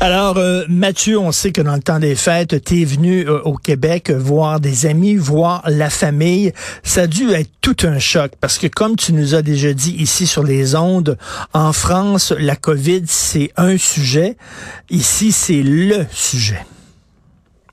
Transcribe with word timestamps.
Alors, 0.00 0.36
euh, 0.38 0.64
Mathieu, 0.68 1.18
on 1.18 1.32
sait 1.32 1.52
que 1.52 1.60
dans 1.60 1.74
le 1.74 1.82
temps 1.82 1.98
des 1.98 2.14
fêtes, 2.14 2.64
tu 2.64 2.82
es 2.82 2.84
venu 2.84 3.26
euh, 3.26 3.40
au 3.42 3.54
Québec 3.54 4.10
voir 4.10 4.60
des 4.60 4.86
amis, 4.86 5.16
voir 5.16 5.62
la 5.66 5.90
famille. 5.90 6.52
Ça 6.82 7.02
a 7.02 7.06
dû 7.06 7.30
être 7.30 7.50
tout 7.60 7.76
un 7.84 7.98
choc 7.98 8.32
parce 8.40 8.58
que 8.58 8.66
comme 8.66 8.96
tu 8.96 9.12
nous 9.12 9.34
as 9.34 9.42
déjà 9.42 9.72
dit 9.72 9.94
ici 9.98 10.26
sur 10.26 10.42
les 10.42 10.74
ondes, 10.74 11.16
en 11.52 11.72
France, 11.72 12.34
la 12.38 12.56
COVID, 12.56 13.02
c'est 13.06 13.50
un 13.56 13.76
sujet. 13.78 14.36
Ici, 14.90 15.32
c'est 15.32 15.62
le 15.62 16.04
sujet. 16.10 16.60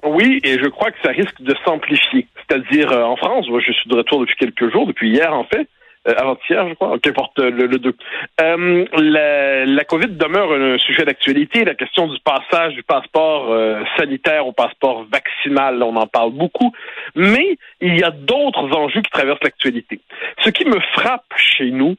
Oui, 0.04 0.40
et 0.44 0.58
je 0.60 0.68
crois 0.68 0.92
que 0.92 0.98
ça 1.04 1.12
risque 1.12 1.42
de 1.42 1.56
s'amplifier. 1.66 2.28
C'est-à-dire, 2.48 2.92
euh, 2.92 3.04
en 3.04 3.16
France, 3.16 3.48
moi, 3.50 3.60
je 3.66 3.72
suis 3.72 3.90
de 3.90 3.96
retour 3.96 4.20
depuis 4.22 4.36
quelques 4.36 4.72
jours, 4.72 4.88
depuis 4.88 5.12
hier 5.12 5.34
en 5.34 5.46
fait, 5.46 5.68
avant-hier, 6.06 6.68
je 6.68 6.74
crois, 6.74 6.98
qu'importe 7.00 7.38
le, 7.40 7.68
le 7.68 7.78
2. 7.78 7.94
Euh, 8.42 8.86
la, 8.98 9.66
la 9.66 9.84
COVID 9.84 10.10
demeure 10.10 10.52
un 10.52 10.78
sujet 10.80 11.06
d'actualité. 11.06 11.64
La 11.64 11.76
question 11.76 12.08
du 12.08 12.20
passage 12.20 12.74
du 12.74 12.84
passeport 12.84 13.52
euh, 13.52 13.84
sanitaire 13.98 14.48
au 14.48 14.52
passeport 14.52 15.06
vaccinal, 15.12 15.82
on 15.84 15.96
en 15.96 16.08
parle 16.08 16.32
beaucoup. 16.32 16.72
Mais 17.16 17.58
il 17.82 18.00
y 18.00 18.04
a 18.04 18.12
d'autres 18.12 18.76
enjeux 18.76 19.02
qui 19.02 19.12
traversent 19.12 19.44
l'actualité. 19.44 20.00
Ce 20.44 20.50
qui 20.50 20.66
me 20.66 20.80
frappe 20.94 21.26
chez 21.36 21.72
nous, 21.72 21.96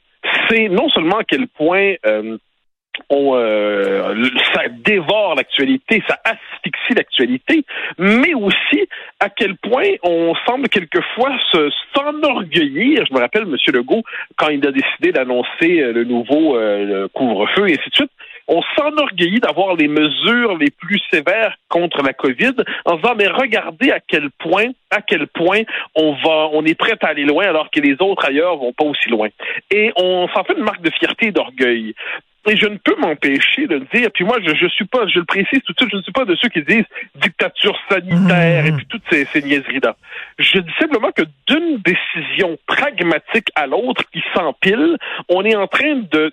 c'est 0.49 0.69
non 0.69 0.89
seulement 0.89 1.19
à 1.19 1.25
quel 1.25 1.47
point 1.49 1.95
euh, 2.07 2.39
on, 3.09 3.35
euh, 3.35 4.15
ça 4.55 4.63
dévore 4.69 5.35
l'actualité, 5.35 6.03
ça 6.09 6.19
asphyxie 6.25 6.95
l'actualité, 6.95 7.65
mais 7.99 8.35
aussi 8.35 8.89
à 9.21 9.29
quel 9.31 9.57
point 9.57 9.91
on 10.03 10.35
semble 10.47 10.69
quelquefois 10.69 11.33
se 11.53 11.71
s'enorgueillir. 11.95 13.05
Je 13.09 13.15
me 13.15 13.21
rappelle 13.21 13.43
M. 13.43 13.57
Legault 13.73 14.03
quand 14.37 14.49
il 14.49 14.67
a 14.67 14.73
décidé 14.73 15.13
d'annoncer 15.13 15.93
le 15.93 16.05
nouveau 16.05 16.57
euh, 16.57 17.09
couvre-feu 17.15 17.69
et 17.69 17.73
ainsi 17.73 17.91
de 17.91 17.95
suite. 17.95 18.11
On 18.49 18.63
s'enorgueillit 18.77 19.41
d'avoir 19.41 19.77
les 19.77 19.89
mesures 19.89 20.57
les 20.57 20.71
plus 20.71 21.01
sévères 21.11 21.57
contre 21.69 22.03
la 22.03 22.13
COVID 22.13 22.55
en 22.85 22.97
disant 22.97 23.15
mais 23.17 23.29
regardez 23.29 23.91
à 23.91 24.01
quel 24.01 24.31
point 24.31 24.71
à 24.91 25.01
quel 25.01 25.27
point 25.27 25.63
on 25.95 26.13
va 26.13 26.49
on 26.53 26.65
est 26.65 26.75
prêt 26.75 26.97
à 27.01 27.09
aller 27.09 27.25
loin 27.25 27.45
alors 27.45 27.71
que 27.71 27.81
les 27.81 27.97
autres 28.01 28.25
ailleurs 28.27 28.57
vont 28.57 28.73
pas 28.73 28.85
aussi 28.85 29.09
loin. 29.09 29.29
Et 29.71 29.93
on 29.97 30.29
s'en 30.29 30.45
fait 30.45 30.55
une 30.57 30.65
marque 30.65 30.83
de 30.83 30.91
fierté 30.91 31.29
et 31.29 31.33
d'orgueil. 31.33 31.95
Et 32.49 32.57
je 32.57 32.67
ne 32.67 32.77
peux 32.77 32.97
m'empêcher 32.97 33.69
de 33.69 33.77
le 33.77 33.87
dire. 33.95 34.11
Puis 34.13 34.25
moi, 34.25 34.39
je, 34.45 34.53
je 34.55 34.67
suis 34.67 34.85
pas, 34.85 35.07
je 35.07 35.21
le 35.21 35.25
précise 35.25 35.61
tout 35.65 35.73
de 35.73 35.79
suite, 35.79 35.91
je 35.93 35.97
ne 35.97 36.03
suis 36.03 36.13
pas 36.13 36.25
de 36.25 36.35
ceux 36.35 36.49
qui 36.49 36.63
disent 36.63 36.85
dictature 37.15 37.79
sanitaire 37.89 38.67
et 38.67 38.73
puis 38.73 38.85
toutes 38.87 39.05
ces, 39.11 39.27
ces 39.27 39.43
niaiseries-là. 39.43 39.95
Je 40.39 40.59
dis 40.59 40.73
simplement 40.81 41.13
que 41.13 41.23
d'une 41.47 41.79
décision 41.79 42.59
pragmatique 42.67 43.49
à 43.55 43.69
l'autre 43.69 44.03
qui 44.13 44.23
s'empile, 44.35 44.97
on 45.29 45.45
est 45.45 45.55
en 45.55 45.69
train 45.69 46.03
de, 46.11 46.33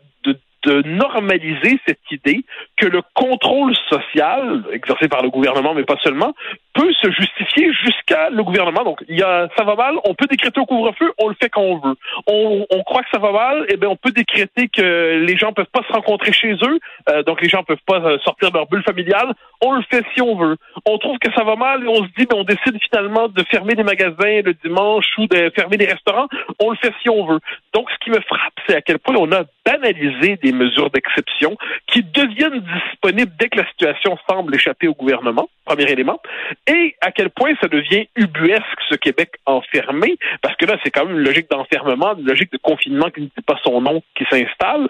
de 0.64 0.82
normaliser 0.88 1.80
cette 1.88 2.00
idée 2.12 2.44
que 2.78 2.88
le 2.88 3.02
contrôle 3.14 3.74
social 3.90 4.64
exercé 4.72 5.08
par 5.08 5.22
le 5.22 5.30
gouvernement, 5.30 5.74
mais 5.74 5.84
pas 5.84 5.98
seulement, 6.04 6.34
peut 6.74 6.92
se 7.02 7.12
justifier 7.12 7.72
jusqu'à 7.74 8.30
le 8.30 8.44
gouvernement. 8.44 8.84
Donc, 8.84 9.04
il 9.08 9.18
y 9.18 9.24
a, 9.24 9.50
ça 9.58 9.64
va 9.64 9.76
mal, 9.76 9.96
on 10.06 10.14
peut 10.14 10.28
décréter 10.28 10.60
au 10.60 10.66
couvre-feu, 10.66 11.12
on 11.18 11.28
le 11.30 11.36
fait 11.42 11.50
quand 11.50 11.62
on 11.62 11.78
veut. 11.78 11.96
On, 12.28 12.66
on 12.70 12.84
croit 12.84 13.04
que 13.04 13.10
ça 13.12 13.20
va 13.20 13.32
mal, 13.32 13.66
eh 13.70 13.78
bien, 13.78 13.90
on 13.90 13.96
peut 13.96 14.12
décréter 14.12 14.68
que 14.68 15.24
les 15.26 15.38
gens 15.38 15.54
peuvent 15.54 15.66
pas 15.72 15.84
se 15.88 15.94
rencontrer 15.94 16.32
chez 16.32 16.54
eux, 16.54 16.80
euh, 17.10 17.23
donc 17.23 17.42
les 17.42 17.50
gens 17.50 17.64
peuvent 17.64 17.78
pas 17.86 18.00
euh, 18.00 18.18
sortir 18.20 18.52
de 18.52 18.58
leur 18.58 18.68
bulle 18.68 18.84
familiale. 18.84 19.34
On 19.62 19.73
le 19.73 19.84
fait 19.92 20.06
si 20.14 20.22
on 20.22 20.36
veut. 20.36 20.58
On 20.86 20.98
trouve 20.98 21.18
que 21.20 21.32
ça 21.34 21.44
va 21.44 21.56
mal 21.56 21.84
et 21.84 21.88
on 21.88 22.04
se 22.04 22.10
dit, 22.18 22.28
mais 22.30 22.36
on 22.36 22.44
décide 22.44 22.78
finalement 22.89 23.28
de 23.28 23.44
fermer 23.50 23.76
les 23.76 23.83
magasins 23.83 24.42
le 24.42 24.54
dimanche 24.64 25.06
ou 25.17 25.28
de 25.28 25.52
fermer 25.56 25.78
les 25.78 25.86
restaurants. 25.86 26.28
On 26.60 26.72
le 26.72 26.78
fait 26.78 26.94
si 27.02 27.10
on 27.10 27.26
veut. 27.26 27.39
Donc, 27.73 27.89
ce 27.92 27.98
qui 28.04 28.10
me 28.10 28.22
frappe, 28.22 28.54
c'est 28.67 28.76
à 28.76 28.82
quel 28.82 29.00
point 29.00 29.16
on 29.17 29.32
a 29.32 29.44
banalisé 29.70 30.38
des 30.38 30.52
mesures 30.52 30.90
d'exception 30.90 31.56
qui 31.88 32.02
deviennent 32.04 32.62
disponibles 32.62 33.32
dès 33.40 33.50
que 33.50 33.58
la 33.58 33.68
situation 33.68 34.18
semble 34.28 34.56
échapper 34.56 34.88
au 34.88 34.94
gouvernement, 34.94 35.50
premier 35.66 35.90
élément, 35.92 36.20
et 36.68 36.96
à 37.02 37.12
quel 37.12 37.30
point 37.30 37.54
ça 37.62 37.68
devient 37.68 38.08
ubuesque 38.16 38.80
ce 38.90 38.96
Québec 38.96 39.32
enfermé, 39.46 40.18
parce 40.42 40.56
que 40.56 40.66
là, 40.66 40.78
c'est 40.84 40.92
quand 40.92 41.06
même 41.06 41.18
une 41.18 41.24
logique 41.24 41.50
d'enfermement, 41.52 42.18
une 42.18 42.26
logique 42.26 42.52
de 42.52 42.58
confinement 42.58 43.10
qui 43.10 43.22
ne 43.22 43.26
dit 43.26 43.46
pas 43.46 43.60
son 43.64 43.82
nom 43.82 44.02
qui 44.16 44.26
s'installe, 44.30 44.88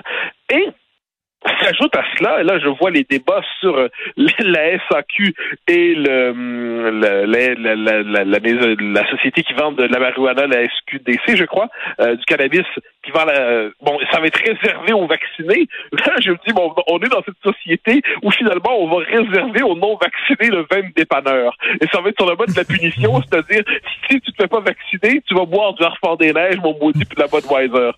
et 0.52 0.68
S'ajoute 1.62 1.96
à 1.96 2.04
cela, 2.18 2.42
et 2.42 2.44
là 2.44 2.60
je 2.60 2.68
vois 2.68 2.92
les 2.92 3.06
débats 3.06 3.42
sur 3.62 3.78
euh, 3.78 3.88
la 4.40 4.78
SAQ 4.90 5.34
et 5.68 5.96
le, 5.96 6.34
la, 7.00 7.26
la, 7.26 7.76
la, 7.76 8.04
la, 8.04 8.24
la, 8.26 9.10
société 9.10 9.44
qui 9.44 9.54
vend 9.54 9.72
de 9.72 9.84
la 9.84 10.00
marijuana, 10.00 10.48
la 10.48 10.66
SQDC, 10.66 11.38
je 11.38 11.46
crois, 11.46 11.70
euh, 12.02 12.16
du 12.16 12.26
cannabis 12.26 12.66
qui 13.04 13.12
vend 13.12 13.24
la... 13.24 13.70
Bon, 13.82 13.98
ça 14.12 14.20
va 14.20 14.28
être 14.28 14.40
réservé 14.40 14.92
aux 14.92 15.08
vaccinés. 15.08 15.68
Là, 15.94 16.16
je 16.22 16.32
me 16.32 16.38
dis, 16.46 16.54
bon, 16.54 16.74
on 16.88 17.00
est 17.00 17.10
dans 17.10 17.24
cette 17.24 17.42
société 17.42 18.02
où 18.22 18.32
finalement 18.32 18.78
on 18.78 18.88
va 18.88 19.06
réserver 19.06 19.64
aux 19.64 19.76
non-vaccinés 19.76 20.50
le 20.50 20.66
vin 20.70 20.88
dépanneur. 20.96 21.56
Et 21.82 21.88
ça 21.88 22.02
va 22.02 22.10
être 22.10 22.20
sur 22.20 22.30
le 22.30 22.36
mode 22.36 22.52
de 22.52 22.58
la 22.58 22.66
punition, 22.66 23.22
c'est-à-dire, 23.30 23.64
si 24.10 24.20
tu 24.20 24.32
te 24.32 24.42
fais 24.42 24.48
pas 24.48 24.60
vacciner, 24.60 25.22
tu 25.26 25.36
vas 25.36 25.46
boire 25.46 25.74
du 25.74 25.84
Harfang 25.84 26.18
des 26.18 26.34
Neiges, 26.34 26.58
mon 26.58 26.78
maudit, 26.80 27.06
puis 27.06 27.16
de 27.16 27.22
la 27.22 27.28
Budweiser. 27.28 27.92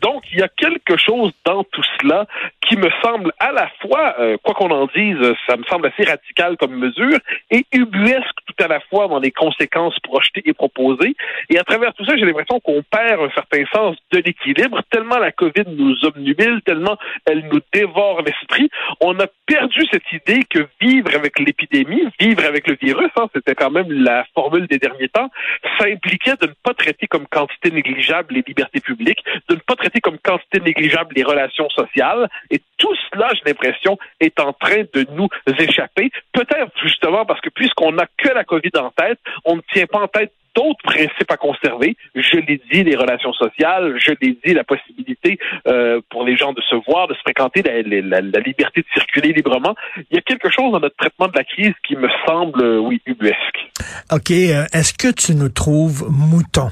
Donc, 0.00 0.22
il 0.32 0.38
y 0.38 0.42
a 0.42 0.48
quelque 0.48 0.96
chose 0.96 1.32
dans 1.44 1.64
tout 1.64 1.82
cela 2.00 2.26
qui 2.60 2.76
me 2.76 2.83
semble 3.02 3.32
à 3.38 3.52
la 3.52 3.70
fois, 3.80 4.14
euh, 4.18 4.36
quoi 4.42 4.54
qu'on 4.54 4.70
en 4.70 4.86
dise, 4.94 5.18
ça 5.48 5.56
me 5.56 5.64
semble 5.64 5.86
assez 5.86 6.08
radical 6.08 6.56
comme 6.56 6.74
mesure, 6.74 7.18
et 7.50 7.64
ubuesque 7.72 8.38
tout 8.46 8.64
à 8.64 8.68
la 8.68 8.80
fois 8.80 9.08
dans 9.08 9.18
les 9.18 9.30
conséquences 9.30 9.98
projetées 10.00 10.42
et 10.44 10.52
proposées. 10.52 11.16
Et 11.50 11.58
à 11.58 11.64
travers 11.64 11.94
tout 11.94 12.04
ça, 12.04 12.16
j'ai 12.16 12.24
l'impression 12.24 12.60
qu'on 12.60 12.82
perd 12.82 13.20
un 13.20 13.30
certain 13.30 13.64
sens 13.72 13.96
de 14.12 14.18
l'équilibre, 14.18 14.80
tellement 14.90 15.18
la 15.18 15.32
COVID 15.32 15.64
nous 15.68 16.04
obnubile, 16.04 16.60
tellement 16.64 16.96
elle 17.26 17.48
nous 17.50 17.60
dévore 17.72 18.22
l'esprit. 18.22 18.70
On 19.00 19.18
a 19.20 19.26
perdu 19.46 19.84
cette 19.90 20.10
idée 20.12 20.44
que 20.44 20.66
vivre 20.80 21.14
avec 21.14 21.38
l'épidémie, 21.38 22.08
vivre 22.20 22.44
avec 22.44 22.68
le 22.68 22.76
virus, 22.80 23.10
hein, 23.16 23.28
c'était 23.34 23.54
quand 23.54 23.70
même 23.70 23.90
la 23.90 24.24
formule 24.34 24.66
des 24.66 24.78
derniers 24.78 25.08
temps, 25.08 25.30
ça 25.78 25.86
impliquait 25.86 26.36
de 26.40 26.46
ne 26.46 26.52
pas 26.62 26.74
traiter 26.74 27.06
comme 27.06 27.26
quantité 27.26 27.70
négligeable 27.70 28.34
les 28.34 28.44
libertés 28.46 28.80
publiques, 28.80 29.24
de 29.48 29.54
ne 29.54 29.60
traiter 29.84 30.00
comme 30.00 30.18
quantité 30.18 30.60
négligeable 30.60 31.14
les 31.14 31.22
relations 31.22 31.68
sociales, 31.70 32.28
et 32.50 32.60
tout 32.78 32.94
cela, 33.12 33.28
j'ai 33.34 33.42
l'impression, 33.46 33.98
est 34.20 34.40
en 34.40 34.52
train 34.52 34.82
de 34.94 35.06
nous 35.12 35.28
échapper. 35.58 36.10
Peut-être 36.32 36.72
justement 36.82 37.24
parce 37.26 37.40
que 37.40 37.50
puisqu'on 37.50 37.92
n'a 37.92 38.06
que 38.16 38.28
la 38.28 38.44
COVID 38.44 38.70
en 38.78 38.90
tête, 38.90 39.18
on 39.44 39.56
ne 39.56 39.60
tient 39.72 39.86
pas 39.86 40.00
en 40.00 40.08
tête 40.08 40.32
d'autres 40.54 40.82
principes 40.84 41.30
à 41.30 41.36
conserver. 41.36 41.96
Je 42.14 42.36
l'ai 42.36 42.60
dit, 42.72 42.84
les 42.84 42.94
relations 42.94 43.32
sociales, 43.32 43.96
je 43.98 44.12
l'ai 44.20 44.38
dit, 44.44 44.54
la 44.54 44.62
possibilité 44.62 45.38
euh, 45.66 46.00
pour 46.10 46.24
les 46.24 46.36
gens 46.36 46.52
de 46.52 46.62
se 46.62 46.76
voir, 46.86 47.08
de 47.08 47.14
se 47.14 47.20
fréquenter, 47.20 47.62
la, 47.62 47.82
la, 47.82 48.20
la, 48.20 48.40
liberté 48.40 48.82
de 48.82 48.86
circuler 48.94 49.32
librement. 49.32 49.74
Il 49.96 50.14
y 50.14 50.18
a 50.18 50.22
quelque 50.22 50.50
chose 50.50 50.70
dans 50.70 50.80
notre 50.80 50.96
traitement 50.96 51.26
de 51.26 51.36
la 51.36 51.44
crise 51.44 51.74
qui 51.86 51.96
me 51.96 52.08
semble, 52.24 52.62
euh, 52.62 52.78
oui, 52.78 53.02
ubuesque. 53.06 53.72
OK. 54.12 54.30
Euh, 54.30 54.64
est-ce 54.72 54.94
que 54.94 55.12
tu 55.12 55.34
nous 55.34 55.48
trouves 55.48 56.08
moutons? 56.08 56.70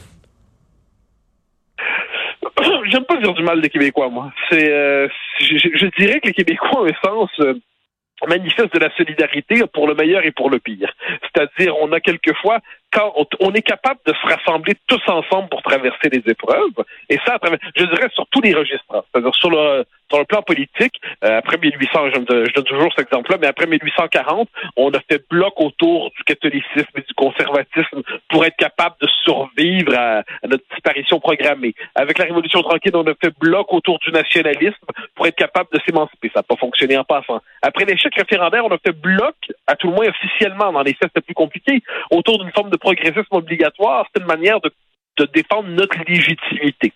J'aime 2.92 3.04
pas 3.04 3.16
dire 3.16 3.32
du 3.32 3.42
mal 3.42 3.60
des 3.60 3.70
Québécois, 3.70 4.08
moi. 4.08 4.32
C'est, 4.50 4.70
euh, 4.70 5.08
je, 5.40 5.86
dirais 5.98 6.20
que 6.20 6.26
les 6.28 6.34
Québécois 6.34 6.82
ont 6.82 6.86
un 6.86 7.08
sens 7.08 7.30
euh, 7.40 7.54
manifeste 8.28 8.74
de 8.74 8.78
la 8.78 8.94
solidarité 8.96 9.62
pour 9.72 9.88
le 9.88 9.94
meilleur 9.94 10.24
et 10.24 10.30
pour 10.30 10.50
le 10.50 10.58
pire. 10.58 10.92
C'est-à-dire, 11.22 11.76
on 11.78 11.90
a 11.92 12.00
quelquefois 12.00 12.60
quand 12.92 13.12
on, 13.40 13.52
est 13.52 13.62
capable 13.62 14.00
de 14.06 14.12
se 14.12 14.26
rassembler 14.26 14.74
tous 14.86 15.00
ensemble 15.08 15.48
pour 15.48 15.62
traverser 15.62 16.10
les 16.10 16.22
épreuves, 16.30 16.84
et 17.08 17.18
ça, 17.24 17.38
je 17.74 17.84
dirais, 17.84 18.08
sur 18.12 18.26
tous 18.30 18.42
les 18.42 18.54
registres. 18.54 18.84
Hein. 18.90 19.02
C'est-à-dire 19.10 19.34
sur 19.34 19.50
le, 19.50 19.84
sur 20.12 20.18
le 20.18 20.26
plan 20.26 20.42
politique, 20.42 21.00
euh, 21.24 21.38
après 21.38 21.56
1800, 21.56 22.10
je, 22.14 22.52
donne 22.52 22.64
toujours 22.64 22.92
cet 22.94 23.06
exemple-là, 23.06 23.38
mais 23.40 23.46
après 23.46 23.66
1840, 23.66 24.46
on 24.76 24.90
a 24.90 25.00
fait 25.10 25.24
bloc 25.30 25.54
autour 25.56 26.10
du 26.10 26.22
catholicisme 26.24 26.92
et 26.96 27.00
du 27.00 27.14
conservatisme 27.16 28.02
pour 28.28 28.44
être 28.44 28.56
capable 28.56 28.96
de 29.00 29.08
survivre 29.24 29.94
à, 29.96 30.22
notre 30.46 30.64
disparition 30.70 31.18
programmée. 31.18 31.74
Avec 31.94 32.18
la 32.18 32.26
Révolution 32.26 32.62
tranquille, 32.62 32.94
on 32.94 33.06
a 33.06 33.14
fait 33.14 33.32
bloc 33.40 33.72
autour 33.72 33.98
du 34.00 34.12
nationalisme 34.12 34.84
pour 35.14 35.26
être 35.26 35.36
capable 35.36 35.70
de 35.72 35.80
s'émanciper. 35.86 36.30
Ça 36.34 36.40
n'a 36.40 36.42
pas 36.42 36.56
fonctionné 36.56 36.98
en 36.98 37.04
passant. 37.04 37.40
Après 37.62 37.86
l'échec 37.86 38.14
référendaire, 38.14 38.66
on 38.66 38.74
a 38.74 38.78
fait 38.78 38.92
bloc, 38.92 39.34
à 39.66 39.76
tout 39.76 39.88
le 39.88 39.94
moins 39.94 40.08
officiellement, 40.08 40.72
dans 40.72 40.82
les 40.82 40.92
faits 40.92 41.10
c'était 41.14 41.24
plus 41.24 41.34
compliqué, 41.34 41.82
autour 42.10 42.38
d'une 42.38 42.52
forme 42.52 42.68
de 42.68 42.76
progressisme 42.76 43.24
obligatoire. 43.30 44.06
C'est 44.14 44.20
une 44.20 44.28
manière 44.28 44.60
de, 44.60 44.70
de 45.16 45.24
défendre 45.32 45.68
notre 45.68 45.98
légitimité. 46.06 46.92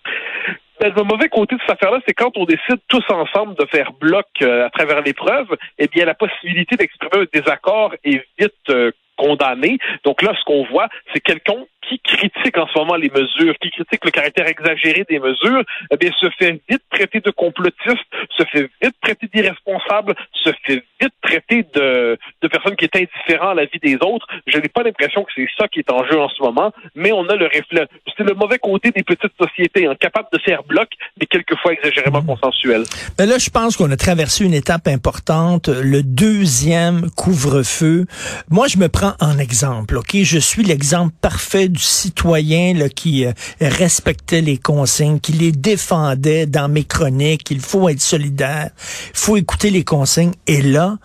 Le 0.79 1.03
mauvais 1.03 1.27
côté 1.27 1.55
de 1.55 1.61
cette 1.61 1.71
affaire-là, 1.71 1.99
c'est 2.07 2.13
quand 2.13 2.37
on 2.37 2.45
décide 2.45 2.79
tous 2.87 3.03
ensemble 3.09 3.55
de 3.55 3.65
faire 3.65 3.93
bloc 3.93 4.27
euh, 4.41 4.67
à 4.67 4.69
travers 4.69 5.01
l'épreuve, 5.01 5.47
eh 5.79 5.87
bien, 5.87 6.05
la 6.05 6.13
possibilité 6.13 6.75
d'exprimer 6.75 7.23
un 7.23 7.39
désaccord 7.39 7.95
est 8.03 8.23
vite 8.39 8.53
euh, 8.69 8.91
condamné. 9.17 9.79
Donc 10.03 10.21
là, 10.21 10.33
ce 10.39 10.43
qu'on 10.45 10.65
voit, 10.65 10.87
c'est 11.11 11.19
quelqu'un 11.19 11.65
qui 11.81 11.99
critique 11.99 12.57
en 12.57 12.67
ce 12.67 12.77
moment 12.77 12.95
les 12.95 13.09
mesures, 13.09 13.55
qui 13.59 13.71
critique 13.71 14.05
le 14.05 14.11
caractère 14.11 14.47
exagéré 14.47 15.03
des 15.09 15.19
mesures, 15.19 15.63
eh 15.91 15.97
bien, 15.97 16.11
se 16.19 16.29
fait 16.37 16.61
vite 16.69 16.83
traiter 16.91 17.21
de 17.21 17.31
complotiste, 17.31 18.05
se 18.37 18.43
fait 18.45 18.69
vite 18.81 18.95
traiter 19.01 19.27
d'irresponsable, 19.33 20.13
se 20.31 20.51
fait 20.63 20.83
vite 21.01 21.13
traiter 21.27 21.65
de, 21.73 22.17
de 22.41 22.47
personnes 22.47 22.75
qui 22.75 22.85
est 22.85 22.95
indifférent 22.95 23.49
à 23.49 23.53
la 23.53 23.65
vie 23.65 23.79
des 23.81 23.95
autres. 23.95 24.25
Je 24.47 24.57
n'ai 24.57 24.69
pas 24.69 24.83
l'impression 24.83 25.23
que 25.23 25.31
c'est 25.35 25.47
ça 25.57 25.67
qui 25.67 25.79
est 25.79 25.91
en 25.91 26.03
jeu 26.05 26.19
en 26.19 26.29
ce 26.29 26.41
moment, 26.41 26.71
mais 26.95 27.11
on 27.11 27.27
a 27.29 27.35
le 27.35 27.45
reflet. 27.45 27.87
C'est 28.17 28.23
le 28.23 28.33
mauvais 28.33 28.59
côté 28.59 28.91
des 28.91 29.03
petites 29.03 29.33
sociétés, 29.39 29.87
incapables 29.87 30.29
de 30.31 30.39
faire 30.39 30.63
bloc, 30.63 30.89
mais 31.19 31.25
quelquefois 31.25 31.73
exagérément 31.73 32.21
mmh. 32.21 32.27
consensuels. 32.27 32.83
Mais 33.19 33.25
là, 33.25 33.37
je 33.37 33.49
pense 33.49 33.75
qu'on 33.77 33.91
a 33.91 33.97
traversé 33.97 34.45
une 34.45 34.53
étape 34.53 34.87
importante, 34.87 35.67
le 35.67 36.01
deuxième 36.03 37.09
couvre-feu. 37.11 38.05
Moi, 38.49 38.67
je 38.67 38.77
me 38.77 38.87
prends 38.89 39.13
en 39.19 39.37
exemple, 39.37 39.97
OK? 39.97 40.15
Je 40.15 40.39
suis 40.39 40.63
l'exemple 40.63 41.13
parfait 41.21 41.67
du 41.67 41.81
citoyen 41.81 42.73
là, 42.73 42.89
qui 42.89 43.25
euh, 43.25 43.31
respectait 43.61 44.41
les 44.41 44.57
consignes, 44.57 45.19
qui 45.19 45.33
les 45.33 45.51
défendait 45.51 46.45
dans 46.45 46.69
mes 46.69 46.83
chroniques. 46.83 47.49
Il 47.51 47.59
faut 47.59 47.89
être 47.89 48.01
solidaire, 48.01 48.69
il 49.13 49.19
faut 49.19 49.37
écouter 49.37 49.69
les 49.69 49.83
consignes. 49.83 50.33
Et 50.47 50.61
là, 50.61 50.97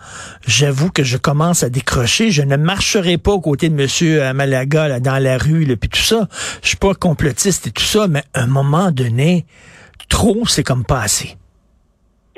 j'avoue 0.45 0.91
que 0.91 1.03
je 1.03 1.17
commence 1.17 1.63
à 1.63 1.69
décrocher. 1.69 2.31
Je 2.31 2.41
ne 2.41 2.57
marcherai 2.57 3.17
pas 3.17 3.31
aux 3.31 3.41
côtés 3.41 3.69
de 3.69 3.75
Monsieur 3.75 4.33
Malaga 4.33 4.87
là, 4.87 4.99
dans 4.99 5.21
la 5.21 5.37
rue, 5.37 5.65
là, 5.65 5.75
puis 5.75 5.89
tout 5.89 5.97
ça. 5.97 6.27
Je 6.61 6.69
suis 6.69 6.77
pas 6.77 6.93
complotiste 6.93 7.67
et 7.67 7.71
tout 7.71 7.83
ça, 7.83 8.07
mais 8.07 8.23
à 8.33 8.43
un 8.43 8.47
moment 8.47 8.91
donné, 8.91 9.45
trop, 10.09 10.45
c'est 10.45 10.63
comme 10.63 10.85
pas 10.85 11.01
assez. 11.01 11.37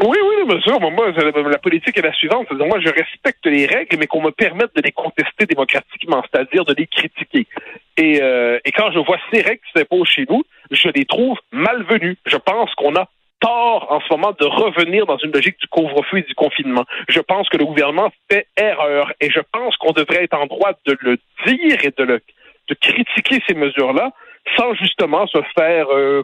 Oui, 0.01 0.18
oui, 0.22 0.45
bien 0.48 0.60
sûr. 0.60 0.80
Moi, 0.80 1.12
la 1.12 1.57
politique 1.57 1.98
est 1.98 2.01
la 2.01 2.13
suivante. 2.13 2.51
Moi, 2.51 2.80
je 2.81 2.89
respecte 2.89 3.45
les 3.45 3.66
règles, 3.66 3.98
mais 3.98 4.07
qu'on 4.07 4.21
me 4.21 4.31
permette 4.31 4.75
de 4.75 4.81
les 4.81 4.92
contester 4.92 5.45
démocratiquement, 5.45 6.21
c'est-à-dire 6.30 6.66
de 6.66 6.74
les 6.78 6.88
critiquer. 6.88 7.48
Et, 7.95 8.21
euh, 8.21 8.60
et 8.66 8.71
quand 8.71 8.92
je 8.92 9.00
vois 9.00 9.18
ces 9.31 9.42
règles 9.42 9.62
qui 9.62 9.80
s'imposent 9.80 10.10
chez 10.10 10.25
nous, 10.30 10.44
je 10.69 10.89
les 10.89 11.06
trouve 11.06 11.38
malvenues. 11.54 12.18
Je 12.25 12.36
pense 12.36 12.74
qu'on 12.75 12.95
a 12.95 13.07
tort 13.39 13.87
en 13.91 13.99
ce 14.01 14.07
moment 14.11 14.33
de 14.39 14.45
revenir 14.45 15.05
dans 15.05 15.17
une 15.17 15.31
logique 15.31 15.59
du 15.59 15.67
couvre-feu 15.67 16.19
et 16.19 16.23
du 16.23 16.35
confinement. 16.35 16.85
Je 17.09 17.19
pense 17.19 17.49
que 17.49 17.57
le 17.57 17.65
gouvernement 17.65 18.11
fait 18.31 18.47
erreur 18.57 19.11
et 19.19 19.29
je 19.29 19.41
pense 19.51 19.75
qu'on 19.77 19.91
devrait 19.91 20.23
être 20.23 20.37
en 20.37 20.45
droit 20.45 20.71
de 20.85 20.97
le 21.01 21.17
dire 21.45 21.83
et 21.83 21.93
de 21.97 22.03
le 22.03 22.21
de 22.67 22.73
critiquer 22.73 23.43
ces 23.47 23.53
mesures-là 23.53 24.11
sans 24.57 24.73
justement 24.73 25.27
se 25.27 25.37
faire 25.55 25.87
euh, 25.91 26.23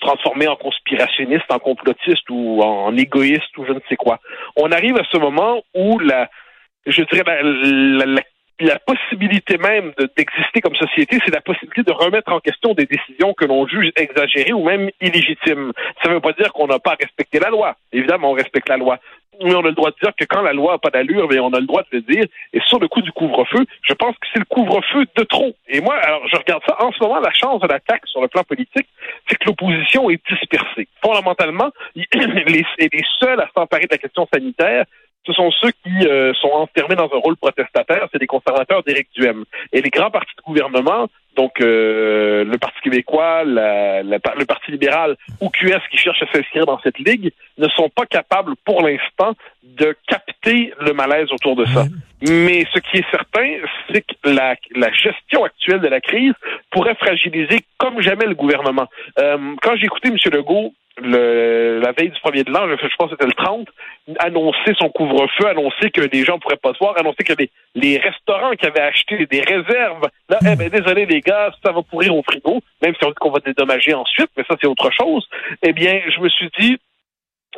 transformer 0.00 0.48
en 0.48 0.56
conspirationniste, 0.56 1.50
en 1.50 1.58
complotiste 1.58 2.28
ou 2.30 2.62
en 2.62 2.96
égoïste 2.96 3.56
ou 3.58 3.66
je 3.66 3.72
ne 3.72 3.80
sais 3.88 3.96
quoi. 3.96 4.18
On 4.56 4.70
arrive 4.70 4.96
à 4.96 5.04
ce 5.10 5.18
moment 5.18 5.62
où 5.74 5.98
la, 5.98 6.30
je 6.86 7.02
dirais 7.02 7.42
la, 7.42 8.06
la 8.06 8.22
possibilité 8.86 9.58
même 9.58 9.92
d'exister 10.16 10.60
comme 10.60 10.74
société, 10.76 11.18
c'est 11.24 11.32
la 11.32 11.40
possibilité 11.40 11.82
de 11.82 11.92
remettre 11.92 12.32
en 12.32 12.40
question 12.40 12.74
des 12.74 12.86
décisions 12.86 13.34
que 13.34 13.44
l'on 13.44 13.66
juge 13.66 13.90
exagérées 13.96 14.52
ou 14.52 14.64
même 14.64 14.90
illégitimes. 15.00 15.72
Ça 16.02 16.08
ne 16.08 16.14
veut 16.14 16.20
pas 16.20 16.32
dire 16.32 16.52
qu'on 16.52 16.66
n'a 16.66 16.78
pas 16.78 16.96
respecté 17.00 17.38
la 17.38 17.50
loi. 17.50 17.76
Évidemment, 17.92 18.30
on 18.30 18.34
respecte 18.34 18.68
la 18.68 18.76
loi. 18.76 18.98
Mais 19.42 19.54
on 19.54 19.60
a 19.60 19.68
le 19.68 19.72
droit 19.72 19.90
de 19.90 19.96
dire 20.00 20.12
que 20.16 20.24
quand 20.24 20.42
la 20.42 20.52
loi 20.52 20.72
n'a 20.72 20.78
pas 20.78 20.90
d'allure, 20.90 21.26
on 21.30 21.52
a 21.52 21.60
le 21.60 21.66
droit 21.66 21.82
de 21.82 21.88
le 21.96 22.02
dire. 22.02 22.24
Et 22.52 22.60
sur 22.66 22.78
le 22.78 22.86
coup 22.86 23.00
du 23.00 23.10
couvre-feu, 23.12 23.64
je 23.82 23.94
pense 23.94 24.14
que 24.16 24.26
c'est 24.32 24.38
le 24.38 24.44
couvre-feu 24.44 25.06
de 25.16 25.24
trop. 25.24 25.54
Et 25.68 25.80
moi, 25.80 25.96
alors, 25.96 26.28
je 26.28 26.36
regarde 26.36 26.62
ça. 26.68 26.76
En 26.80 26.92
ce 26.92 27.02
moment, 27.02 27.18
la 27.18 27.32
chance 27.32 27.60
de 27.60 27.66
l'attaque 27.66 28.06
sur 28.06 28.20
le 28.20 28.28
plan 28.28 28.44
politique, 28.44 28.86
c'est 29.26 29.38
que 29.38 29.46
l'opposition 29.46 30.10
est 30.10 30.20
dispersée. 30.30 30.86
Fondamentalement, 31.02 31.70
les, 31.96 32.64
les 32.78 33.04
seuls 33.18 33.40
à 33.40 33.48
s'emparer 33.56 33.84
de 33.84 33.92
la 33.92 33.98
question 33.98 34.28
sanitaire, 34.32 34.84
ce 35.26 35.32
sont 35.32 35.50
ceux 35.60 35.70
qui 35.70 36.06
euh, 36.06 36.32
sont 36.34 36.50
enfermés 36.50 36.96
dans 36.96 37.10
un 37.12 37.18
rôle 37.18 37.36
protestataire, 37.36 38.08
c'est 38.12 38.20
les 38.20 38.26
conservateurs 38.26 38.82
d'Éric 38.82 39.08
Duhem. 39.14 39.44
Et 39.72 39.80
les 39.80 39.90
grands 39.90 40.10
partis 40.10 40.34
de 40.36 40.42
gouvernement, 40.42 41.08
donc 41.36 41.60
euh, 41.60 42.44
le 42.44 42.58
Parti 42.58 42.80
québécois, 42.82 43.42
le 43.44 44.44
Parti 44.44 44.70
libéral 44.70 45.16
ou 45.40 45.48
QS 45.48 45.80
qui 45.90 45.96
cherche 45.96 46.22
à 46.22 46.26
s'inscrire 46.32 46.66
dans 46.66 46.78
cette 46.80 46.98
ligue, 46.98 47.32
ne 47.58 47.68
sont 47.68 47.88
pas 47.88 48.06
capables 48.06 48.54
pour 48.64 48.82
l'instant 48.82 49.34
de 49.62 49.96
capter 50.08 50.74
le 50.80 50.92
malaise 50.92 51.28
autour 51.32 51.56
de 51.56 51.64
ça. 51.66 51.84
Mais 52.22 52.66
ce 52.72 52.78
qui 52.80 52.98
est 52.98 53.10
certain, 53.10 53.58
c'est 53.90 54.02
que 54.02 54.14
la, 54.24 54.54
la, 54.74 54.92
gestion 54.92 55.44
actuelle 55.44 55.80
de 55.80 55.88
la 55.88 56.00
crise 56.00 56.34
pourrait 56.70 56.94
fragiliser 56.94 57.60
comme 57.78 58.00
jamais 58.00 58.26
le 58.26 58.34
gouvernement. 58.34 58.86
Euh, 59.18 59.54
quand 59.62 59.74
j'ai 59.76 59.86
écouté 59.86 60.08
M. 60.08 60.16
Legault 60.32 60.72
le, 60.98 61.80
la 61.80 61.92
veille 61.92 62.10
du 62.10 62.20
premier 62.20 62.44
de 62.44 62.50
l'an, 62.50 62.68
je, 62.68 62.96
pense 62.98 63.10
que 63.10 63.16
c'était 63.16 63.26
le 63.26 63.32
30, 63.32 63.68
annoncer 64.18 64.74
son 64.78 64.90
couvre-feu, 64.90 65.46
annoncer 65.48 65.90
que 65.90 66.02
les 66.02 66.24
gens 66.24 66.38
pourraient 66.38 66.56
pas 66.56 66.74
se 66.74 66.78
voir, 66.78 66.98
annoncer 66.98 67.24
que 67.24 67.32
les, 67.38 67.50
les 67.74 67.98
restaurants 67.98 68.52
qui 68.52 68.66
avaient 68.66 68.80
acheté 68.80 69.26
des 69.26 69.40
réserves, 69.40 70.08
là, 70.28 70.38
eh 70.42 70.56
ben, 70.56 70.68
désolé 70.68 71.06
les 71.06 71.20
gars, 71.20 71.50
ça 71.64 71.72
va 71.72 71.82
pourrir 71.82 72.14
au 72.14 72.22
frigo, 72.22 72.60
même 72.82 72.94
si 72.94 73.04
on 73.04 73.08
dit 73.08 73.14
qu'on 73.14 73.30
va 73.30 73.40
dédommager 73.40 73.94
ensuite, 73.94 74.30
mais 74.36 74.44
ça 74.48 74.56
c'est 74.60 74.66
autre 74.66 74.90
chose. 74.92 75.26
Eh 75.62 75.72
bien, 75.72 76.00
je 76.14 76.20
me 76.20 76.28
suis 76.28 76.50
dit, 76.58 76.78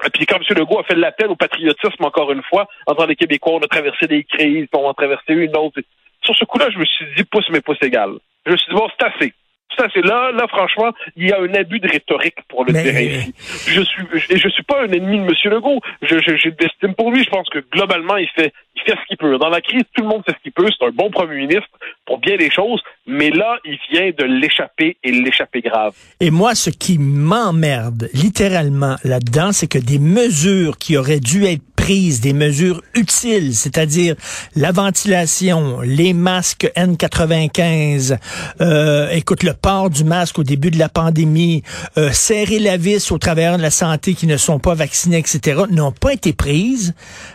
et 0.04 0.10
puis 0.10 0.26
quand 0.26 0.36
M. 0.36 0.56
Legault 0.56 0.80
a 0.80 0.84
fait 0.84 0.94
l'appel 0.94 1.28
au 1.28 1.36
patriotisme 1.36 2.04
encore 2.04 2.32
une 2.32 2.42
fois, 2.42 2.68
en 2.86 2.94
tant 2.94 3.06
les 3.06 3.16
Québécois, 3.16 3.54
on 3.54 3.64
a 3.64 3.68
traversé 3.68 4.06
des 4.06 4.24
crises, 4.24 4.68
on 4.72 4.88
a 4.88 4.94
traversé 4.94 5.32
une 5.32 5.56
autre. 5.56 5.80
Sur 6.22 6.34
ce 6.34 6.44
coup-là, 6.44 6.68
je 6.70 6.78
me 6.78 6.84
suis 6.84 7.06
dit 7.16 7.24
pouce 7.24 7.48
mais 7.50 7.60
pouce 7.60 7.82
égal. 7.82 8.12
Je 8.46 8.52
me 8.52 8.56
suis 8.56 8.68
dit 8.68 8.76
bon, 8.76 8.88
c'est 8.98 9.06
assez. 9.06 9.34
Ça, 9.76 9.86
c'est 9.92 10.04
là, 10.04 10.30
là, 10.32 10.46
franchement, 10.48 10.92
il 11.16 11.28
y 11.28 11.32
a 11.32 11.40
un 11.40 11.52
abus 11.54 11.80
de 11.80 11.88
rhétorique 11.88 12.36
pour 12.48 12.64
le 12.64 12.72
dire 12.72 12.94
ainsi. 12.94 13.34
Je 13.66 13.80
suis, 13.80 14.02
je, 14.12 14.36
je 14.36 14.48
suis 14.48 14.62
pas 14.62 14.82
un 14.82 14.92
ennemi 14.92 15.18
de 15.18 15.24
M. 15.24 15.52
Legault. 15.52 15.80
Je, 16.02 16.18
je, 16.18 16.36
j'ai 16.36 16.50
d'estime 16.50 16.94
pour 16.94 17.10
lui. 17.10 17.24
Je 17.24 17.30
pense 17.30 17.48
que 17.48 17.58
globalement, 17.72 18.16
il 18.16 18.28
fait, 18.28 18.52
il 18.76 18.82
fait 18.82 18.92
ce 18.92 19.06
qu'il 19.08 19.16
peut. 19.16 19.36
Dans 19.38 19.48
la 19.48 19.60
crise, 19.60 19.82
tout 19.94 20.02
le 20.02 20.08
monde 20.08 20.22
fait 20.26 20.32
ce 20.32 20.42
qu'il 20.42 20.52
peut. 20.52 20.68
C'est 20.78 20.86
un 20.86 20.90
bon 20.90 21.10
premier 21.10 21.36
ministre 21.36 21.68
pour 22.06 22.18
bien 22.18 22.36
les 22.36 22.50
choses. 22.50 22.82
Mais 23.06 23.30
là, 23.30 23.58
il 23.64 23.78
vient 23.90 24.10
de 24.16 24.24
l'échapper 24.24 24.96
et 25.02 25.10
l'échapper 25.10 25.60
grave. 25.60 25.94
Et 26.20 26.30
moi, 26.30 26.54
ce 26.54 26.70
qui 26.70 26.98
m'emmerde 26.98 28.08
littéralement 28.14 28.96
là-dedans, 29.04 29.52
c'est 29.52 29.68
que 29.68 29.78
des 29.78 29.98
mesures 29.98 30.78
qui 30.78 30.96
auraient 30.96 31.20
dû 31.20 31.44
être 31.44 31.62
des 31.84 32.32
mesures 32.32 32.80
utiles, 32.94 33.54
c'est-à-dire 33.54 34.14
la 34.56 34.72
ventilation, 34.72 35.82
les 35.82 36.14
masques 36.14 36.70
N95, 36.76 38.16
euh, 38.62 39.10
écoute, 39.10 39.42
le 39.42 39.52
port 39.52 39.90
du 39.90 40.02
masque 40.02 40.38
au 40.38 40.44
début 40.44 40.70
de 40.70 40.78
la 40.78 40.88
pandémie, 40.88 41.62
euh, 41.98 42.10
serrer 42.10 42.58
la 42.58 42.78
vis 42.78 43.12
aux 43.12 43.18
travailleurs 43.18 43.58
de 43.58 43.62
la 43.62 43.70
santé 43.70 44.14
qui 44.14 44.26
ne 44.26 44.38
sont 44.38 44.58
pas 44.58 44.74
vaccinés, 44.74 45.18
etc., 45.18 45.64
n'ont 45.70 45.92
pas 45.92 46.14
été 46.14 46.32
prises. 46.32 46.94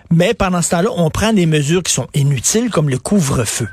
Mais 0.10 0.34
pendant 0.34 0.64
ce 0.64 0.72
temps-là, 0.72 0.90
on 0.96 1.12
prend 1.12 1.32
des 1.32 1.46
mesures 1.46 1.84
qui 1.84 1.94
sont 1.94 2.08
inutiles, 2.16 2.72
comme 2.72 2.90
le 2.90 2.98
couvre-feu. 2.98 3.68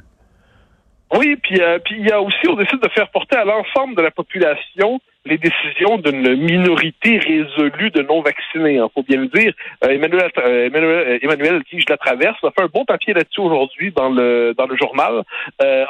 Oui, 1.15 1.37
puis 1.37 1.61
euh, 1.61 1.79
puis 1.79 1.97
il 1.99 2.07
y 2.07 2.11
a 2.11 2.21
aussi, 2.21 2.49
on 2.49 2.55
décide 2.55 2.81
de 2.81 2.89
faire 2.89 3.09
porter 3.11 3.37
à 3.37 3.45
l'ensemble 3.45 3.95
de 3.95 4.03
la 4.03 4.11
population 4.11 5.01
les 5.25 5.39
décisions 5.39 5.99
d'une 5.99 6.37
minorité 6.37 7.19
résolue 7.19 7.91
de 7.91 8.03
non-vaccinés. 8.03 8.75
Il 8.75 8.79
hein, 8.79 8.89
faut 8.95 9.03
bien 9.03 9.21
le 9.21 9.27
dire. 9.27 9.53
Euh, 9.85 9.89
Emmanuel, 9.91 10.31
euh, 10.39 10.67
Emmanuel, 10.67 11.19
Emmanuel 11.21 11.63
je 11.73 11.85
la 11.89 11.97
traverse, 11.97 12.37
a 12.45 12.51
fait 12.53 12.63
un 12.63 12.71
bon 12.73 12.85
papier 12.85 13.13
là-dessus 13.13 13.41
aujourd'hui 13.41 13.93
dans 13.93 14.09
le 14.09 14.55
dans 14.57 14.67
le 14.67 14.77
journal, 14.77 15.23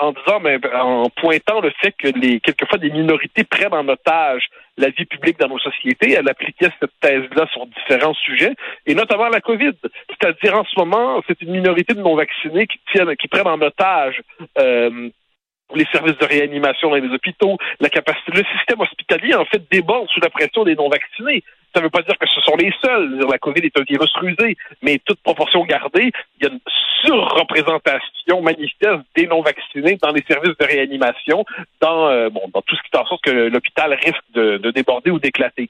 en 0.01 0.13
disant, 0.13 0.41
mais 0.43 0.59
en 0.75 1.09
pointant 1.11 1.61
le 1.61 1.71
fait 1.83 1.93
que 1.93 2.09
les 2.09 2.41
quelquefois 2.41 2.79
des 2.79 2.91
minorités 2.91 3.45
prennent 3.45 3.75
en 3.75 3.89
otage 3.89 4.49
la 4.77 4.91
vie 4.91 5.05
publique 5.05 5.39
dans 5.39 5.49
nos 5.49 5.59
sociétés. 5.59 6.13
Elle 6.13 6.29
appliquait 6.29 6.71
cette 6.81 6.91
thèse-là 7.01 7.47
sur 7.53 7.67
différents 7.67 8.15
sujets, 8.15 8.55
et 8.87 8.95
notamment 8.95 9.29
la 9.29 9.41
COVID. 9.41 9.73
C'est-à-dire, 10.11 10.59
en 10.59 10.65
ce 10.65 10.79
moment, 10.79 11.23
c'est 11.27 11.41
une 11.43 11.53
minorité 11.53 11.95
de 11.95 12.01
non-vaccinés 12.01 12.67
qui, 12.67 12.79
tiennent, 12.93 13.17
qui 13.17 13.29
prennent 13.29 13.47
en 13.47 13.61
otage 13.61 14.21
euh, 14.59 15.11
les 15.75 15.87
services 15.87 16.19
de 16.19 16.25
réanimation 16.25 16.91
dans 16.91 16.97
les 16.97 17.09
hôpitaux, 17.09 17.57
la 17.81 17.89
capacité, 17.89 18.33
le 18.33 18.45
système 18.57 18.81
hospitalier, 18.81 19.35
en 19.35 19.45
fait, 19.45 19.63
déborde 19.71 20.09
sous 20.09 20.21
la 20.21 20.31
pression 20.31 20.65
des 20.65 20.77
non-vaccinés. 20.77 21.43
Ça 21.75 21.81
ne 21.81 21.85
veut 21.85 21.91
pas 21.91 22.03
dire 22.03 22.19
que 22.19 22.27
ce 22.27 22.41
sont 22.41 22.57
les 22.57 22.73
seuls. 22.83 23.21
La 23.31 23.39
COVID 23.39 23.61
est 23.61 23.79
un 23.79 23.83
virus 23.83 24.13
rusé, 24.17 24.57
mais 24.83 24.99
toute 25.05 25.21
proportion 25.21 25.65
gardée, 25.65 26.11
il 26.41 26.47
y 26.47 26.49
a 26.49 26.53
une 26.53 26.61
surreprésentation 27.05 28.43
manifeste 28.43 29.03
des 29.15 29.27
non-vaccinés 29.27 29.99
dans 30.03 30.13
les 30.13 30.25
services 30.27 30.57
de 30.59 30.65
réanimation, 30.65 31.45
dans 31.81 32.09
euh, 32.09 32.29
bon, 32.31 32.43
dans 32.53 32.63
tout 32.63 32.75
ce 32.77 32.83
qui 32.83 32.91
fait 32.91 32.99
en 32.99 33.07
sorte 33.07 33.23
que 33.23 33.31
l'hôpital 33.31 33.93
risque 33.93 34.25
de, 34.35 34.59
de 34.59 34.71
déborder 34.71 35.11
ou 35.11 35.19
d'éclater. 35.19 35.69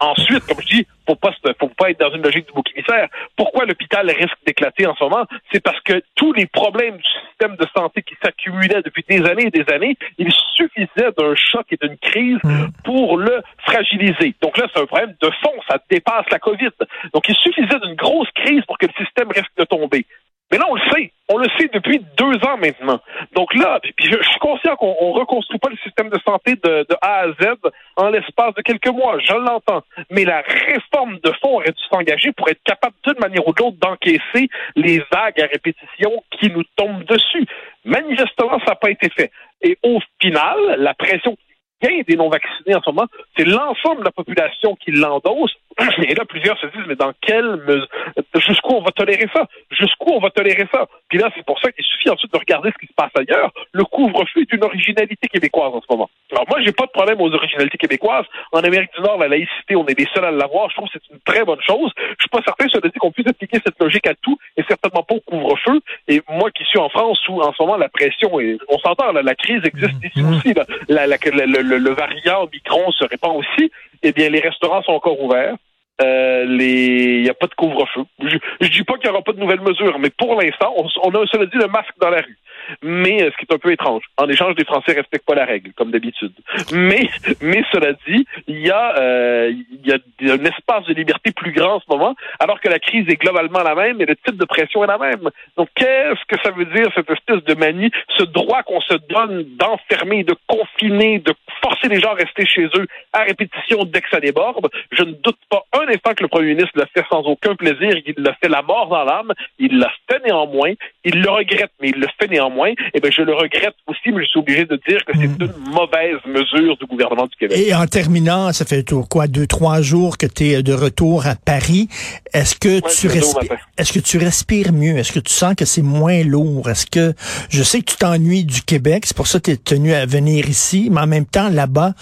Ensuite, 0.00 0.46
comme 0.46 0.60
je 0.60 0.76
dis, 0.76 0.86
faut 1.06 1.16
pas 1.16 1.32
pas 1.78 1.90
être 1.90 2.00
dans 2.00 2.12
une 2.12 2.22
logique 2.22 2.46
du 2.46 2.52
bouc 2.52 2.66
émissaire. 2.74 3.08
Pourquoi 3.36 3.64
l'hôpital 3.64 4.10
risque 4.10 4.36
d'éclater 4.46 4.86
en 4.86 4.94
ce 4.96 5.04
moment? 5.04 5.24
C'est 5.52 5.62
parce 5.62 5.80
que 5.80 6.02
tous 6.14 6.32
les 6.32 6.46
problèmes 6.46 6.96
du 6.96 7.10
système 7.28 7.56
de 7.56 7.66
santé 7.74 8.02
qui 8.02 8.14
s'accumulaient 8.22 8.82
depuis 8.82 9.04
des 9.08 9.24
années 9.24 9.46
et 9.46 9.50
des 9.50 9.72
années, 9.72 9.96
il 10.18 10.30
suffisait 10.54 11.12
d'un 11.16 11.34
choc 11.34 11.66
et 11.70 11.78
d'une 11.80 11.96
crise 11.96 12.38
mm. 12.42 12.66
pour 12.84 13.16
le 13.16 13.42
fragiliser. 13.58 14.34
Donc 14.42 14.58
là, 14.58 14.66
c'est 14.72 14.80
un 14.80 14.86
problème 14.86 15.14
de 15.20 15.30
fond, 15.42 15.54
ça 15.68 15.78
dépasse 15.90 16.26
la 16.30 16.38
COVID. 16.38 16.70
Donc 17.14 17.28
il 17.28 17.36
suffisait 17.36 17.78
d'une 17.82 17.94
grosse 17.94 18.30
crise 18.34 18.62
pour 18.66 18.76
que 18.78 18.86
le 18.86 19.04
système 19.04 19.28
risque 19.30 19.52
de 19.56 19.64
tomber. 19.64 20.04
Mais 20.50 20.58
là, 20.58 20.64
on 20.68 20.74
le 20.74 20.80
sait. 20.92 21.12
On 21.28 21.36
le 21.36 21.46
sait 21.58 21.68
depuis 21.72 22.00
deux 22.16 22.36
ans 22.46 22.56
maintenant. 22.56 23.00
Donc 23.34 23.54
là, 23.54 23.80
puis 23.82 23.92
je, 23.98 24.22
suis 24.22 24.38
conscient 24.40 24.76
qu'on 24.76 24.94
ne 25.14 25.18
reconstruit 25.20 25.58
pas 25.58 25.68
le 25.68 25.76
système 25.76 26.08
de 26.08 26.18
santé 26.26 26.54
de, 26.54 26.86
de 26.88 26.96
A 27.02 27.24
à 27.24 27.28
Z 27.32 27.56
en 27.96 28.08
l'espace 28.08 28.54
de 28.54 28.62
quelques 28.62 28.88
mois. 28.88 29.18
Je 29.18 29.34
l'entends. 29.34 29.82
Mais 30.10 30.24
la 30.24 30.40
réforme 30.40 31.18
de 31.18 31.30
fond 31.42 31.56
aurait 31.56 31.72
dû 31.72 31.82
s'engager 31.90 32.32
pour 32.32 32.48
être 32.48 32.62
capable 32.64 32.94
d'une 33.04 33.18
manière 33.20 33.46
ou 33.46 33.52
de 33.52 33.62
l'autre 33.62 33.76
d'encaisser 33.78 34.48
les 34.74 34.98
vagues 35.12 35.40
à 35.40 35.46
répétition 35.46 36.22
qui 36.30 36.50
nous 36.50 36.64
tombent 36.76 37.04
dessus. 37.04 37.44
Manifestement, 37.84 38.58
ça 38.60 38.70
n'a 38.70 38.76
pas 38.76 38.90
été 38.90 39.10
fait. 39.10 39.30
Et 39.60 39.76
au 39.82 39.98
final, 40.20 40.56
la 40.78 40.94
pression 40.94 41.36
gain 41.82 42.02
des 42.06 42.16
non-vaccinés 42.16 42.74
en 42.74 42.82
ce 42.82 42.90
moment, 42.90 43.06
c'est 43.36 43.44
l'ensemble 43.44 44.00
de 44.00 44.04
la 44.04 44.10
population 44.10 44.76
qui 44.76 44.92
l'endosse. 44.92 45.54
Et 46.02 46.14
là, 46.14 46.24
plusieurs 46.24 46.58
se 46.58 46.66
disent, 46.66 46.86
mais 46.86 46.96
dans 46.96 47.12
quelle 47.20 47.56
mesure, 47.56 47.88
jusqu'où 48.34 48.74
on 48.74 48.82
va 48.82 48.90
tolérer 48.90 49.28
ça? 49.34 49.46
Jusqu'où 49.70 50.10
on 50.12 50.20
va 50.20 50.30
tolérer 50.30 50.66
ça? 50.72 50.86
Puis 51.08 51.18
là, 51.18 51.30
c'est 51.36 51.44
pour 51.44 51.58
ça 51.60 51.70
qu'il 51.70 51.84
suffit 51.84 52.10
ensuite 52.10 52.32
de 52.32 52.38
regarder 52.38 52.70
ce 52.72 52.78
qui 52.78 52.86
se 52.86 52.94
passe 52.94 53.12
ailleurs. 53.16 53.52
Le 53.72 53.84
couvre-feu 53.84 54.40
est 54.40 54.52
une 54.52 54.64
originalité 54.64 55.28
québécoise 55.28 55.72
en 55.74 55.80
ce 55.80 55.86
moment. 55.88 56.10
Alors 56.32 56.44
moi, 56.48 56.60
j'ai 56.64 56.72
pas 56.72 56.86
de 56.86 56.90
problème 56.90 57.20
aux 57.20 57.32
originalités 57.32 57.78
québécoises. 57.78 58.26
En 58.52 58.60
Amérique 58.60 58.90
du 58.96 59.02
Nord, 59.02 59.18
la 59.18 59.28
laïcité, 59.28 59.76
on 59.76 59.86
est 59.86 59.98
les 59.98 60.06
seuls 60.14 60.24
à 60.24 60.30
l'avoir. 60.30 60.70
Je 60.70 60.76
trouve 60.76 60.88
que 60.88 60.98
c'est 60.98 61.14
une 61.14 61.20
très 61.20 61.44
bonne 61.44 61.60
chose. 61.66 61.92
Je 61.96 62.22
suis 62.22 62.28
pas 62.30 62.42
certain, 62.44 62.66
cela 62.68 62.88
dit, 62.88 62.98
qu'on 62.98 63.12
puisse 63.12 63.28
appliquer 63.28 63.58
cette 63.64 63.80
logique 63.80 64.06
à 64.06 64.14
tout 64.14 64.36
certainement 64.68 65.02
pas 65.02 65.14
au 65.16 65.20
couvre-feu. 65.20 65.80
Et 66.06 66.22
moi 66.28 66.50
qui 66.50 66.64
suis 66.64 66.78
en 66.78 66.88
France 66.88 67.20
où 67.28 67.40
en 67.42 67.52
ce 67.52 67.62
moment 67.62 67.76
la 67.76 67.88
pression 67.88 68.38
est, 68.40 68.56
on 68.68 68.78
s'entend, 68.78 69.10
la 69.12 69.34
crise 69.34 69.62
existe 69.64 70.04
ici 70.04 70.22
Mhm. 70.22 70.34
aussi. 70.36 70.54
La, 70.88 71.06
la- 71.06 71.16
le, 71.16 71.62
le- 71.62 71.78
le 71.78 71.90
variant 71.90 72.42
Omicron 72.44 72.90
se 72.92 73.04
répand 73.04 73.36
aussi. 73.36 73.70
Eh 74.02 74.12
bien, 74.12 74.28
les 74.28 74.40
restaurants 74.40 74.82
sont 74.82 74.92
encore 74.92 75.20
ouverts. 75.20 75.56
Euh, 76.00 76.44
les, 76.44 77.16
il 77.16 77.22
n'y 77.24 77.28
a 77.28 77.34
pas 77.34 77.48
de 77.48 77.54
couvre-feu. 77.54 78.02
Je, 78.22 78.36
je 78.60 78.68
dis 78.68 78.84
pas 78.84 78.94
qu'il 78.98 79.10
n'y 79.10 79.14
aura 79.16 79.22
pas 79.24 79.32
de 79.32 79.40
nouvelles 79.40 79.60
mesures, 79.60 79.98
mais 79.98 80.10
pour 80.10 80.40
l'instant, 80.40 80.72
on, 80.76 80.86
on 81.02 81.10
a, 81.10 81.26
cela 81.26 81.46
dit, 81.46 81.56
le 81.56 81.66
masque 81.66 81.94
dans 82.00 82.10
la 82.10 82.18
rue. 82.18 82.38
Mais 82.82 83.22
euh, 83.22 83.30
ce 83.30 83.36
qui 83.36 83.46
est 83.48 83.54
un 83.54 83.58
peu 83.58 83.72
étrange, 83.72 84.02
en 84.16 84.28
échange, 84.28 84.54
les 84.56 84.64
Français 84.64 84.92
respectent 84.92 85.26
pas 85.26 85.34
la 85.34 85.44
règle, 85.44 85.72
comme 85.74 85.90
d'habitude. 85.90 86.32
Mais, 86.72 87.08
mais 87.40 87.62
cela 87.72 87.92
dit, 88.06 88.26
il 88.46 88.60
y 88.60 88.70
a, 88.70 88.96
euh, 88.98 89.50
il 89.50 89.88
y 89.88 90.30
a 90.30 90.34
un 90.34 90.44
espace 90.44 90.84
de 90.86 90.94
liberté 90.94 91.32
plus 91.32 91.52
grand 91.52 91.76
en 91.76 91.80
ce 91.80 91.86
moment, 91.88 92.14
alors 92.40 92.60
que 92.60 92.68
la 92.68 92.78
crise 92.78 93.06
est 93.08 93.16
globalement 93.16 93.62
la 93.62 93.74
même 93.74 94.00
et 94.00 94.06
le 94.06 94.16
type 94.16 94.36
de 94.36 94.44
pression 94.44 94.84
est 94.84 94.88
la 94.88 94.98
même. 94.98 95.30
Donc, 95.56 95.68
qu'est-ce 95.74 96.24
que 96.28 96.40
ça 96.42 96.50
veut 96.50 96.66
dire 96.66 96.90
cette 96.94 97.10
espèce 97.10 97.42
de 97.44 97.54
manie, 97.54 97.90
ce 98.16 98.24
droit 98.24 98.62
qu'on 98.62 98.80
se 98.80 98.94
donne 99.08 99.44
d'enfermer, 99.56 100.24
de 100.24 100.34
confiner, 100.46 101.18
de 101.18 101.32
forcer 101.62 101.88
les 101.88 102.00
gens 102.00 102.12
à 102.12 102.14
rester 102.14 102.46
chez 102.46 102.64
eux 102.64 102.86
à 103.12 103.20
répétition 103.20 103.84
dès 103.84 104.00
que 104.00 104.08
ça 104.10 104.20
déborde? 104.20 104.68
Je 104.92 105.02
ne 105.02 105.12
doute 105.12 105.38
pas 105.48 105.64
un 105.72 105.88
instant 105.88 106.14
que 106.14 106.22
le 106.22 106.28
premier 106.28 106.54
ministre 106.54 106.72
l'a 106.74 106.86
fait 106.86 107.04
sans 107.10 107.22
aucun 107.22 107.54
plaisir, 107.54 108.02
qu'il 108.04 108.14
l'a 108.18 108.34
fait 108.34 108.48
la 108.48 108.62
mort 108.62 108.88
dans 108.88 109.04
l'âme. 109.04 109.32
Il 109.58 109.78
l'a 109.78 109.90
fait 110.10 110.20
néanmoins. 110.24 110.72
Il 111.04 111.22
le 111.22 111.30
regrette, 111.30 111.72
mais 111.80 111.90
il 111.90 112.00
le 112.00 112.06
fait 112.20 112.28
néanmoins. 112.28 112.57
Et 112.66 113.00
bien, 113.00 113.10
je 113.10 113.22
le 113.22 113.34
regrette 113.34 113.74
aussi, 113.86 114.10
mais 114.12 114.22
je 114.24 114.28
suis 114.30 114.40
obligé 114.40 114.64
de 114.64 114.78
dire 114.88 115.04
que 115.04 115.12
c'est 115.14 115.26
Mm. 115.28 115.36
une 115.40 115.72
mauvaise 115.72 116.16
mesure 116.26 116.76
du 116.76 116.86
gouvernement 116.86 117.26
du 117.26 117.36
Québec. 117.36 117.58
Et 117.58 117.74
en 117.74 117.86
terminant, 117.86 118.52
ça 118.52 118.64
fait 118.64 118.84
quoi, 119.08 119.26
deux, 119.26 119.46
trois 119.46 119.82
jours 119.82 120.18
que 120.18 120.26
tu 120.26 120.48
es 120.48 120.62
de 120.62 120.72
retour 120.72 121.26
à 121.26 121.34
Paris. 121.34 121.88
Est-ce 122.32 122.54
que 122.56 122.80
tu 122.80 123.06
respires, 123.08 123.58
est-ce 123.76 123.92
que 123.92 123.98
tu 124.00 124.18
respires 124.18 124.72
mieux? 124.72 124.96
Est-ce 124.98 125.12
que 125.12 125.20
tu 125.20 125.32
sens 125.32 125.54
que 125.54 125.64
c'est 125.64 125.82
moins 125.82 126.22
lourd? 126.24 126.68
Est-ce 126.68 126.86
que, 126.86 127.14
je 127.50 127.62
sais 127.62 127.80
que 127.80 127.90
tu 127.92 127.96
t'ennuies 127.96 128.44
du 128.44 128.62
Québec, 128.62 129.04
c'est 129.06 129.16
pour 129.16 129.26
ça 129.26 129.38
que 129.40 129.46
tu 129.46 129.50
es 129.52 129.56
tenu 129.56 129.92
à 129.94 130.06
venir 130.06 130.48
ici, 130.48 130.88
mais 130.90 131.00
en 131.00 131.06
même 131.06 131.26
temps, 131.26 131.48
là-bas, 131.48 131.94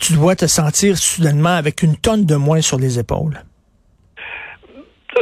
tu 0.00 0.12
dois 0.12 0.36
te 0.36 0.46
sentir 0.46 0.96
soudainement 0.96 1.56
avec 1.56 1.82
une 1.82 1.96
tonne 1.96 2.24
de 2.24 2.36
moins 2.36 2.60
sur 2.60 2.78
les 2.78 2.98
épaules. 2.98 3.42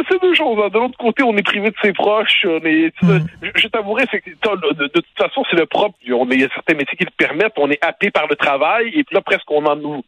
C'est 0.09 0.21
deux 0.21 0.35
choses. 0.35 0.59
hein. 0.63 0.69
De 0.69 0.79
l'autre 0.79 0.99
côté, 0.99 1.23
on 1.23 1.37
est 1.37 1.43
privé 1.43 1.71
de 1.71 1.77
ses 1.83 1.93
proches. 1.93 2.45
On 2.45 2.61
est, 2.65 2.93
Mm. 3.03 3.19
je, 3.43 3.51
je 3.55 3.69
t'avouerai, 3.69 4.05
c'est 4.11 4.21
que 4.21 4.31
de, 4.31 4.73
de 4.75 4.87
toute 4.89 5.07
façon, 5.19 5.45
c'est 5.51 5.57
le 5.57 5.67
propre. 5.67 5.97
On 6.13 6.29
il 6.31 6.41
y 6.41 6.45
a 6.45 6.49
certains 6.55 6.75
métiers 6.75 6.97
qui 6.99 7.05
le 7.05 7.11
permettent. 7.17 7.55
On 7.57 7.71
est 7.71 7.83
happé 7.85 8.11
par 8.11 8.27
le 8.27 8.37
travail 8.37 8.89
et 8.89 9.05
puis 9.05 9.15
là, 9.15 9.21
presque, 9.21 9.51
on 9.51 9.65
en 9.65 9.77
nous. 9.77 10.05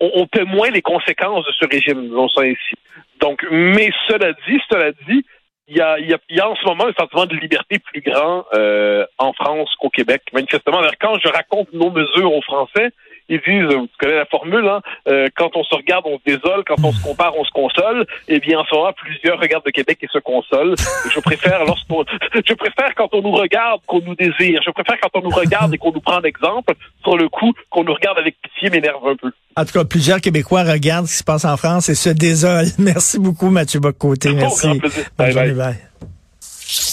On, 0.00 0.26
moins 0.46 0.70
les 0.70 0.82
conséquences 0.82 1.46
de 1.46 1.52
ce 1.52 1.66
régime, 1.70 2.02
disons 2.02 2.28
ça 2.28 2.42
ainsi. 2.42 2.74
Donc, 3.20 3.44
mais 3.50 3.90
cela 4.08 4.32
dit, 4.48 4.60
cela 4.70 4.90
dit, 5.08 5.24
il 5.68 5.76
y 5.76 5.80
a, 5.80 5.98
il 6.00 6.10
y, 6.10 6.14
a, 6.14 6.18
il 6.28 6.36
y 6.36 6.40
a 6.40 6.48
en 6.48 6.56
ce 6.56 6.64
moment 6.66 6.86
un 6.86 6.92
sentiment 7.00 7.26
de 7.26 7.36
liberté 7.36 7.78
plus 7.78 8.00
grand 8.00 8.44
euh, 8.54 9.06
en 9.18 9.32
France 9.32 9.72
qu'au 9.78 9.88
Québec. 9.90 10.22
Manifestement, 10.32 10.78
Alors, 10.80 10.92
quand 11.00 11.16
je 11.24 11.28
raconte 11.28 11.72
nos 11.72 11.90
mesures 11.90 12.32
aux 12.34 12.42
Français, 12.42 12.90
ils 13.28 13.40
disent, 13.40 13.74
euh, 13.74 13.82
tu 13.82 13.96
connais 13.98 14.16
la 14.16 14.26
formule, 14.26 14.66
hein, 14.66 14.80
euh, 15.08 15.28
quand 15.36 15.56
on 15.56 15.64
se 15.64 15.74
regarde, 15.74 16.04
on 16.06 16.18
se 16.18 16.24
désole, 16.24 16.64
quand 16.66 16.76
on 16.82 16.92
se 16.92 17.02
compare, 17.02 17.36
on 17.38 17.44
se 17.44 17.50
console. 17.50 18.06
Eh 18.28 18.40
bien, 18.40 18.60
en 18.60 18.64
ce 18.64 18.74
moment, 18.74 18.92
plusieurs 18.92 19.38
regardent 19.38 19.64
le 19.66 19.72
Québec 19.72 19.98
et 20.02 20.08
se 20.12 20.18
consolent. 20.18 20.74
Je 21.12 21.20
préfère 21.20 21.64
lorsqu'on, 21.64 22.04
je 22.34 22.54
préfère 22.54 22.94
quand 22.96 23.08
on 23.12 23.22
nous 23.22 23.32
regarde 23.32 23.80
qu'on 23.86 24.00
nous 24.00 24.14
désire. 24.14 24.60
Je 24.64 24.70
préfère 24.70 24.96
quand 25.00 25.10
on 25.18 25.22
nous 25.22 25.30
regarde 25.34 25.72
et 25.74 25.78
qu'on 25.78 25.92
nous 25.92 26.00
prend 26.00 26.20
d'exemple. 26.20 26.74
Sur 27.02 27.16
le 27.16 27.28
coup, 27.28 27.52
qu'on 27.70 27.84
nous 27.84 27.94
regarde 27.94 28.18
avec 28.18 28.36
pitié 28.40 28.70
m'énerve 28.70 29.06
un 29.06 29.16
peu. 29.16 29.30
En 29.56 29.64
tout 29.64 29.72
cas, 29.72 29.84
plusieurs 29.84 30.20
Québécois 30.20 30.62
regardent 30.64 31.06
ce 31.06 31.12
qui 31.12 31.18
se 31.18 31.24
passe 31.24 31.44
en 31.44 31.56
France 31.56 31.88
et 31.88 31.94
se 31.94 32.10
désolent. 32.10 32.68
Merci 32.78 33.18
beaucoup, 33.18 33.50
Mathieu 33.50 33.80
Bocoté. 33.80 34.32
Merci. 34.32 34.66
grand 34.68 34.78
plaisir. 34.78 35.04
Bonne 35.18 35.26
Bye 35.26 35.34
bye. 35.34 35.46
journée, 35.48 35.58
bye. 35.58 35.91